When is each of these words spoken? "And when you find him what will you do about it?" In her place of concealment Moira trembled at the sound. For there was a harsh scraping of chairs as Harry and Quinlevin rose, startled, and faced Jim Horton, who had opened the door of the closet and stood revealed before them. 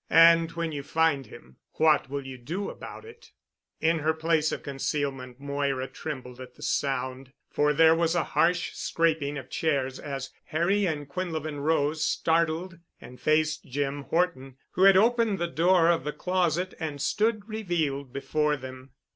"And 0.09 0.51
when 0.53 0.71
you 0.71 0.81
find 0.81 1.27
him 1.27 1.57
what 1.73 2.09
will 2.09 2.25
you 2.25 2.35
do 2.39 2.71
about 2.71 3.05
it?" 3.05 3.29
In 3.79 3.99
her 3.99 4.15
place 4.15 4.51
of 4.51 4.63
concealment 4.63 5.39
Moira 5.39 5.85
trembled 5.87 6.41
at 6.41 6.55
the 6.55 6.63
sound. 6.63 7.31
For 7.51 7.71
there 7.71 7.93
was 7.93 8.15
a 8.15 8.23
harsh 8.23 8.71
scraping 8.73 9.37
of 9.37 9.51
chairs 9.51 9.99
as 9.99 10.31
Harry 10.45 10.87
and 10.87 11.07
Quinlevin 11.07 11.59
rose, 11.59 12.03
startled, 12.03 12.79
and 12.99 13.21
faced 13.21 13.65
Jim 13.65 14.01
Horton, 14.05 14.57
who 14.71 14.85
had 14.85 14.97
opened 14.97 15.37
the 15.37 15.45
door 15.47 15.89
of 15.91 16.03
the 16.03 16.13
closet 16.13 16.73
and 16.79 16.99
stood 16.99 17.47
revealed 17.47 18.11
before 18.11 18.57
them. 18.57 18.93